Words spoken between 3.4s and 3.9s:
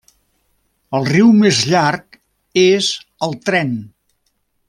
Trent.